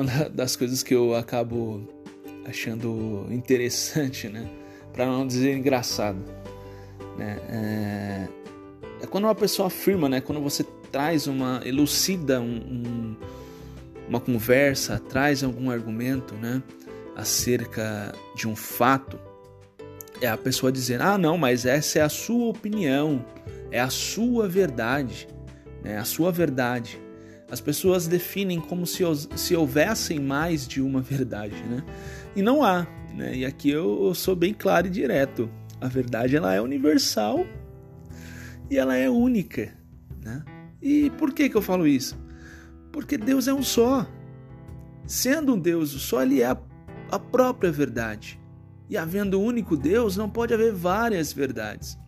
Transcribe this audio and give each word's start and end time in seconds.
uma 0.00 0.28
das 0.28 0.56
coisas 0.56 0.82
que 0.82 0.94
eu 0.94 1.14
acabo 1.14 1.86
achando 2.44 3.26
interessante, 3.30 4.28
né? 4.28 4.48
Para 4.92 5.06
não 5.06 5.26
dizer 5.26 5.56
engraçado, 5.56 6.18
né? 7.16 7.38
É, 7.48 8.28
é, 9.02 9.06
quando 9.06 9.24
uma 9.24 9.34
pessoa 9.34 9.68
afirma, 9.68 10.08
né? 10.08 10.20
Quando 10.20 10.40
você 10.40 10.64
traz 10.90 11.26
uma 11.26 11.60
elucida 11.64 12.40
um, 12.40 12.56
um, 12.56 13.16
uma 14.08 14.20
conversa, 14.20 14.98
traz 14.98 15.44
algum 15.44 15.70
argumento, 15.70 16.34
né? 16.34 16.62
Acerca 17.16 18.14
de 18.34 18.48
um 18.48 18.56
fato, 18.56 19.18
é 20.20 20.28
a 20.28 20.36
pessoa 20.36 20.72
dizendo: 20.72 21.02
ah, 21.02 21.18
não, 21.18 21.36
mas 21.36 21.66
essa 21.66 21.98
é 21.98 22.02
a 22.02 22.08
sua 22.08 22.48
opinião, 22.48 23.24
é 23.70 23.80
a 23.80 23.90
sua 23.90 24.48
verdade, 24.48 25.28
né? 25.82 25.98
A 25.98 26.04
sua 26.04 26.32
verdade. 26.32 26.98
As 27.50 27.60
pessoas 27.60 28.06
definem 28.06 28.60
como 28.60 28.86
se, 28.86 29.02
se 29.34 29.56
houvessem 29.56 30.20
mais 30.20 30.68
de 30.68 30.80
uma 30.80 31.00
verdade, 31.02 31.56
né? 31.64 31.82
E 32.36 32.42
não 32.42 32.62
há, 32.62 32.86
né? 33.14 33.36
E 33.36 33.44
aqui 33.44 33.70
eu 33.70 34.14
sou 34.14 34.36
bem 34.36 34.54
claro 34.54 34.86
e 34.86 34.90
direto. 34.90 35.50
A 35.80 35.88
verdade 35.88 36.36
ela 36.36 36.54
é 36.54 36.60
universal 36.60 37.44
e 38.70 38.78
ela 38.78 38.96
é 38.96 39.10
única, 39.10 39.74
né? 40.22 40.44
E 40.80 41.10
por 41.10 41.32
que 41.32 41.48
que 41.48 41.56
eu 41.56 41.62
falo 41.62 41.86
isso? 41.86 42.16
Porque 42.92 43.18
Deus 43.18 43.48
é 43.48 43.54
um 43.54 43.62
só. 43.62 44.06
Sendo 45.06 45.54
um 45.54 45.58
Deus 45.58 45.90
só, 45.90 46.22
ele 46.22 46.40
é 46.40 46.46
a, 46.46 46.56
a 47.10 47.18
própria 47.18 47.72
verdade. 47.72 48.38
E 48.88 48.96
havendo 48.96 49.40
um 49.40 49.44
único 49.44 49.76
Deus, 49.76 50.16
não 50.16 50.30
pode 50.30 50.54
haver 50.54 50.72
várias 50.72 51.32
verdades. 51.32 51.98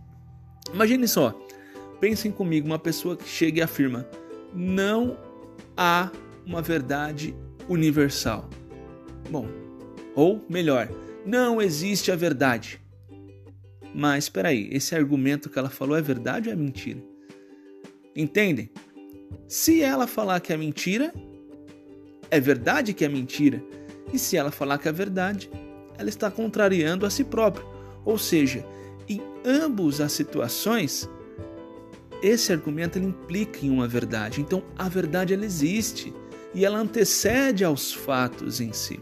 Imagine 0.72 1.08
só, 1.08 1.36
pensem 2.00 2.30
comigo 2.30 2.66
uma 2.66 2.78
pessoa 2.78 3.16
que 3.16 3.28
chega 3.28 3.58
e 3.58 3.62
afirma: 3.62 4.06
não 4.54 5.16
há 5.76 6.10
uma 6.46 6.62
verdade 6.62 7.34
universal. 7.68 8.48
Bom, 9.30 9.46
ou 10.14 10.44
melhor, 10.48 10.88
não 11.24 11.60
existe 11.60 12.10
a 12.10 12.16
verdade. 12.16 12.80
Mas 13.94 14.24
espera 14.24 14.48
aí, 14.48 14.68
esse 14.72 14.94
argumento 14.94 15.50
que 15.50 15.58
ela 15.58 15.70
falou 15.70 15.96
é 15.96 16.02
verdade 16.02 16.48
ou 16.48 16.52
é 16.52 16.56
mentira? 16.56 17.02
Entendem? 18.16 18.70
Se 19.46 19.82
ela 19.82 20.06
falar 20.06 20.40
que 20.40 20.52
é 20.52 20.56
mentira, 20.56 21.12
é 22.30 22.40
verdade 22.40 22.94
que 22.94 23.04
é 23.04 23.08
mentira. 23.08 23.62
E 24.12 24.18
se 24.18 24.36
ela 24.36 24.50
falar 24.50 24.78
que 24.78 24.88
é 24.88 24.92
verdade, 24.92 25.50
ela 25.98 26.08
está 26.08 26.30
contrariando 26.30 27.06
a 27.06 27.10
si 27.10 27.24
própria. 27.24 27.64
Ou 28.04 28.18
seja, 28.18 28.64
em 29.08 29.20
ambas 29.44 30.00
as 30.00 30.12
situações, 30.12 31.08
esse 32.22 32.52
argumento 32.52 32.98
ele 32.98 33.06
implica 33.06 33.66
em 33.66 33.70
uma 33.70 33.88
verdade. 33.88 34.40
Então, 34.40 34.62
a 34.78 34.88
verdade 34.88 35.34
ela 35.34 35.44
existe 35.44 36.14
e 36.54 36.64
ela 36.64 36.78
antecede 36.78 37.64
aos 37.64 37.92
fatos 37.92 38.60
em 38.60 38.72
si. 38.72 39.00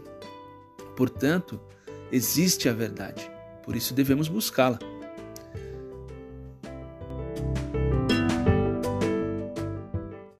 Portanto, 0.95 1.59
existe 2.11 2.67
a 2.67 2.73
verdade. 2.73 3.29
Por 3.63 3.75
isso 3.75 3.93
devemos 3.93 4.27
buscá-la. 4.27 4.79